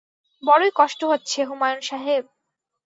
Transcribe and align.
বড়ই 0.43 0.71
কষ্ট 0.75 0.99
হচ্ছে 1.03 1.39
হুমায়ূন 1.43 1.81
সাহেব! 1.81 2.23